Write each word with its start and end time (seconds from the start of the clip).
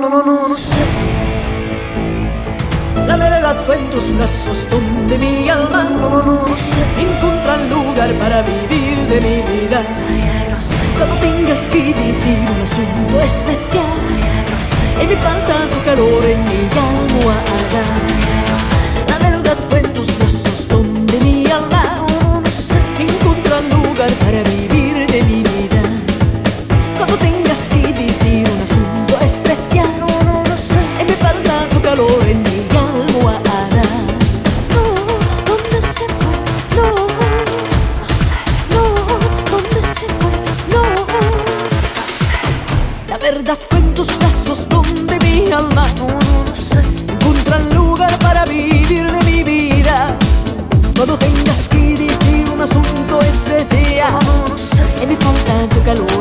no, 0.00 0.08
no, 0.08 0.22
no, 0.22 0.48
no 0.48 0.56
sé. 0.56 0.82
La 3.06 3.16
verdad 3.16 3.56
fue 3.66 3.76
en 3.76 3.90
tus 3.90 4.16
brazos 4.16 4.66
donde 4.70 5.18
mi 5.18 5.48
alma 5.48 5.84
no, 5.84 6.08
no, 6.08 6.22
no, 6.22 6.56
sé. 6.56 7.02
encuentra 7.02 7.56
lugar 7.68 8.12
para 8.14 8.42
vivir 8.42 8.96
de 9.10 9.20
mi 9.20 9.36
vida. 9.42 9.69
Verdad 43.32 43.58
en 43.76 43.94
tus 43.94 44.08
brazos 44.18 44.68
donde 44.68 45.16
mi 45.20 45.52
alma 45.52 45.86
encuentra 47.08 47.60
lugar 47.74 48.18
para 48.18 48.44
vivir 48.44 49.10
de 49.12 49.22
mi 49.24 49.44
vida. 49.44 50.16
Cuando 50.96 51.16
tengas 51.16 51.68
que 51.68 51.76
vivir 51.76 52.50
un 52.52 52.60
asunto 52.60 53.20
especial 53.20 54.18
y 55.00 55.06
me 55.06 55.16
falta 55.16 55.68
tu 55.68 55.82
calor 55.84 56.19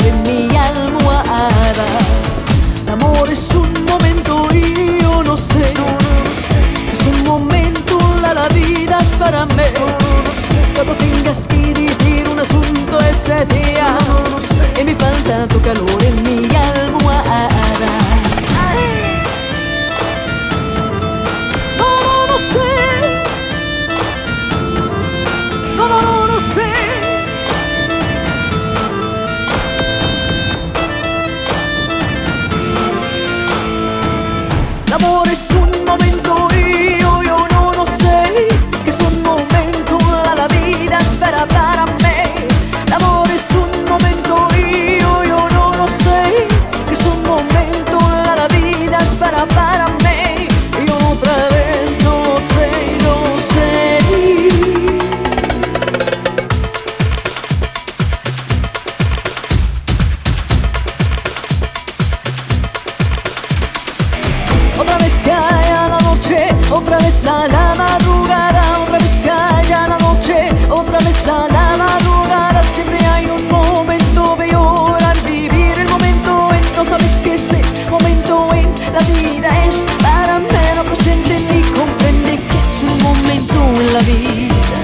la 78.94 79.00
vida 79.00 79.50
es 79.66 79.85
para 80.01 80.39
menos 80.39 80.85
presente 80.88 81.35
y 81.57 81.61
comprende 81.72 82.31
que 82.47 82.57
es 82.66 82.83
un 82.83 82.97
momento 83.03 83.55
en 83.81 83.94
la 83.94 84.00
vida. 84.00 84.81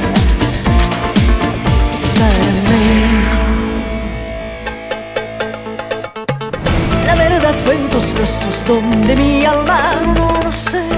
Es 1.94 2.04
para 2.20 2.50
mí. 2.70 2.88
La 7.06 7.16
verdad 7.16 7.56
fue 7.64 7.76
en 7.76 7.90
tus 7.90 8.14
brazos 8.14 8.66
donde 8.68 9.16
mi 9.16 9.46
alma 9.46 10.02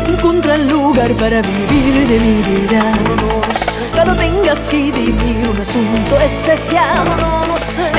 encuentra 0.07 0.55
el 0.55 0.67
lugar 0.67 1.11
para 1.13 1.41
vivir 1.41 2.07
de 2.07 2.19
mi 2.19 2.41
vida. 2.41 2.81
Cuando 3.93 4.15
tengas 4.15 4.59
que 4.69 4.91
vivir 4.91 5.49
un 5.51 5.59
asunto 5.59 6.15
especial, 6.19 7.07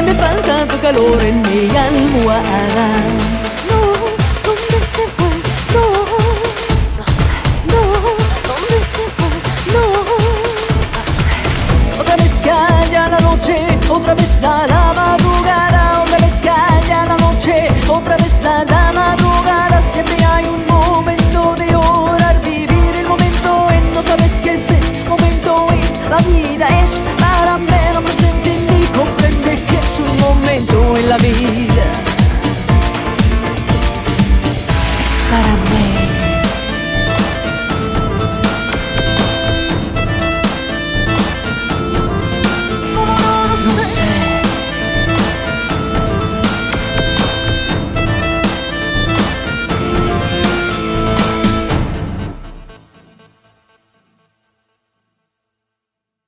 me 0.04 0.14
falta 0.14 0.66
tu 0.66 0.78
calor 0.80 1.20
en 1.22 1.42
mi 1.42 1.69
almohada. 1.76 3.17